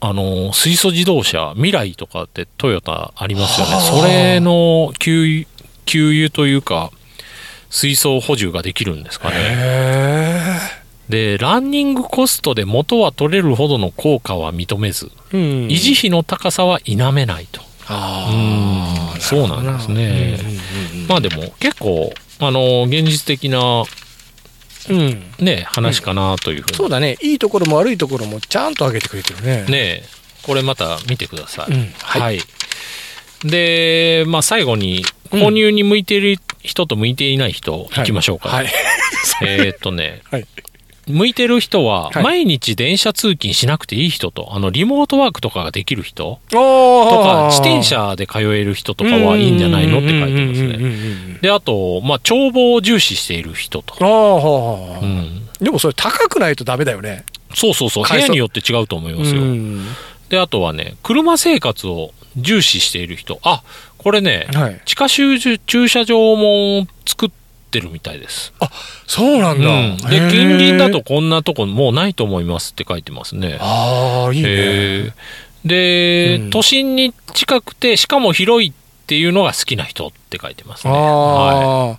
[0.00, 3.72] あの、水素自動車、未来とかってトヨタありますよね。
[3.74, 5.46] はあそれの給油、
[5.86, 6.90] 給油というか、
[7.72, 9.36] 水素補充ができるんですかね。
[9.38, 10.58] へ
[11.08, 15.36] で、ランニングコストで元は取れるほどの効果は認めず、え。
[15.36, 15.42] うん。
[15.68, 17.62] 維持費の高さは否めないと。
[17.88, 18.30] あ
[19.14, 19.20] うん。
[19.20, 20.38] そうなんですね。
[21.08, 23.84] まあでも結構あの現実的な
[24.90, 25.22] うん。
[25.38, 27.16] ね話かなというふうに、そうだね。
[27.22, 29.64] いいところも悪いところもちゃんと上げてくれてるね。
[29.64, 30.02] ねえ。
[30.42, 31.92] これまた見てください、うん。
[31.98, 32.40] はい。
[33.44, 38.02] でまあ最後に購入に向いている人と向いていない人い。
[38.04, 38.66] きましょうか、はい。
[39.42, 40.46] えーっとね、はい。
[41.08, 42.22] 向いてる人ははい。
[42.22, 50.76] 毎日電車通勤しなくていい人と、あのリモートワークとかができる人ととか自転車で通える人とかはいいんじゃないのって書いてますね。
[50.76, 53.94] ねであと、まあ、帳簿を重視している人と、
[55.02, 57.24] うん、でもそれ高くないとダメだよね。
[57.54, 58.04] そうそうそう。
[58.04, 59.84] 部屋によって違うと思いますよ、うん。
[60.28, 63.40] であとはね車生活を重視している人。
[63.42, 63.62] あ
[63.98, 64.80] これねはい。
[64.84, 67.30] 地下駐駐車場も作っ
[67.70, 68.52] てるみたいです、
[69.06, 69.68] そうなんだ。
[69.68, 73.58] うん、で近隣だとこんなとこもうないと思いますって書いてますね。
[73.60, 75.14] ああいいね。
[75.64, 76.50] で、うん。
[76.50, 78.72] 都心に近くてしかも広いっ
[79.06, 80.92] ていうのが好きな人って書いてますね。
[80.92, 81.98] あはあ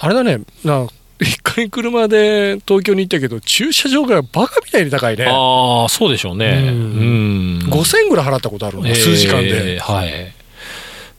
[0.00, 0.38] あれだね。
[0.64, 0.88] な
[1.22, 5.26] 一回車で東京に行ったけど駐車場がバカみたいに高いい、ね。
[5.28, 6.46] ああそうでしょうね。
[6.46, 7.58] ううん。
[7.58, 9.74] ん、5000円ぐらい払ったことあるの、数時間で。
[9.74, 10.32] えーはい。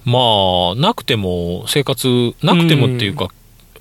[0.05, 0.19] ま
[0.73, 2.07] あなくても生活
[2.43, 3.29] なくてもっていうか、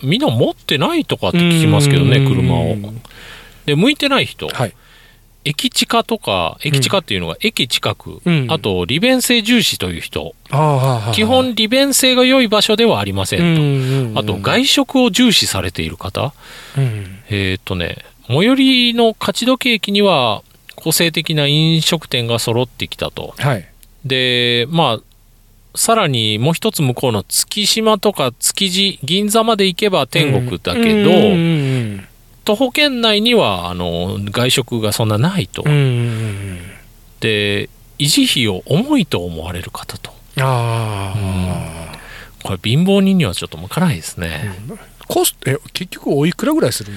[0.02, 2.28] みんな持ってないとかって聞きますけどねうん。
[2.28, 2.76] 車を。
[3.66, 4.74] で向いてない人、はい
[5.44, 8.46] 駅地下とか駅地下っていうのが駅近く、うん。
[8.50, 10.34] あと利便性重視という人、
[11.12, 16.32] 基本利便性が良い場所ではありませんと、あと外外食を重視されている方。
[16.76, 17.18] うん。
[17.28, 20.42] えーっ、とね最寄りの勝どき駅には
[20.76, 23.34] 個性的な飲食店が揃ってきたと。
[23.38, 23.68] はい。
[24.04, 25.00] でまあ
[25.74, 31.34] さらにもう一つ向こうの月島とか築地銀座まで行けば天国だけど、うんう
[31.98, 32.08] ん
[32.44, 36.58] 徒歩圏内にはあの外食がそんなないと、うんうん
[37.20, 37.68] で
[37.98, 40.10] 維持費を重いと思われる方と。
[40.40, 41.98] ああ、
[42.42, 44.56] これ貧乏人にはちょっと向かないですね、
[45.06, 46.92] コストえ結局おいくらぐらいする？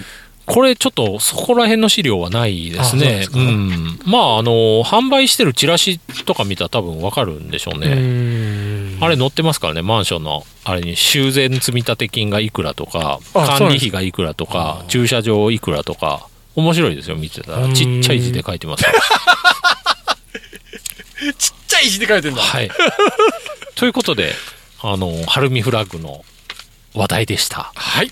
[0.47, 3.01] これちょっとそこら辺の資料はないですね。
[3.01, 3.39] ですか。
[3.39, 3.99] ん。
[4.05, 17.57] まああの販売してるチラシとか見たら多分わかるんでしょうね、ねあれ載ってますからねマンションのあれに修繕積立金がいくらとかあ管理費がいくらとか駐車場いくらとか面白いですよ見てたら。
[17.65, 17.73] うん。
[17.73, 18.81] ちっちゃい字で書いてます。
[18.83, 18.91] よ
[21.37, 22.41] ちっちゃい字で書いてんだ。
[22.41, 22.69] はい。
[23.75, 24.33] ということで
[24.81, 26.23] あのハルミフラッグの
[26.93, 27.71] 話題でした。
[27.75, 28.11] はい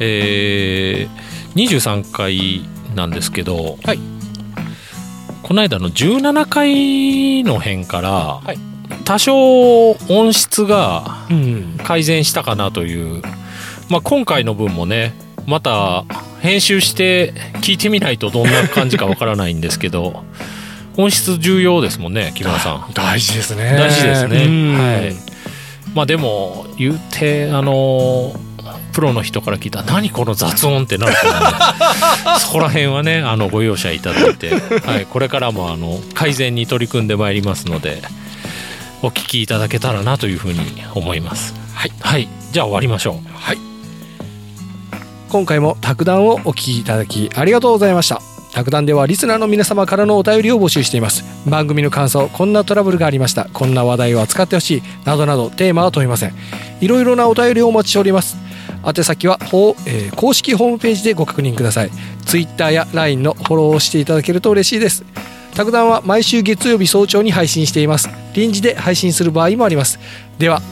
[0.00, 2.62] えー、23回
[2.94, 3.98] なんですけど、はい。
[5.42, 8.58] この間の17回の辺から、はい。
[9.04, 13.22] 多少音質がうん改善したかなという、
[13.88, 15.14] まあ、今回の分もね
[15.46, 16.04] また
[16.40, 20.22] 編集して聞いてみないとどんな感じかわからないんですけど
[20.96, 22.90] 音質重要ですもんね木村さん。
[22.94, 23.76] 大事ですね。
[23.76, 24.44] 大事ですね。
[24.44, 24.78] うん。
[24.78, 25.14] はい。
[25.94, 28.32] まあでも言うてあの
[28.90, 32.38] プロの人から聞いたら何この雑音ってなるからね。
[32.40, 38.02] そこら辺はねあのご容赦いただいて、はい、これからもあの改善に取り組んでまいりますので
[39.02, 40.60] お聞きいただけたらなというふうに
[40.94, 41.54] 思います。
[41.74, 43.34] はい、はい、じゃあ終わりましょう。
[43.34, 43.58] はい。
[45.30, 48.20] 今回も卓談をお聞きいただきありがとうございました。
[48.52, 51.24] 卓談ではリスナーの皆様からのお便りを募集しています。
[51.48, 53.48] 番組の感想こんなトラブルがありました。
[53.52, 54.82] こんな話題を扱ってほしい。
[55.04, 56.34] などなどテーマは問いません。
[56.80, 58.36] いろいろなお便りをお待ちしております
[58.84, 61.90] 宛先は、えー公式ホームページでご確認ください。
[62.26, 65.04] Twitter や LINE のフォローをしていただけると嬉しいです。
[65.54, 68.08] 卓談は毎週月曜日早朝に配信しています。
[68.34, 69.98] 臨時で配信する場合もあります。
[70.38, 70.62] では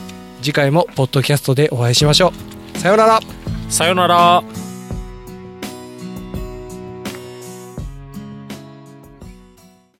[0.42, 2.32] 次回もポッドキャストでお会いしましょ
[2.74, 2.78] う。
[2.78, 3.20] さようなら。
[3.68, 4.67] さよなら。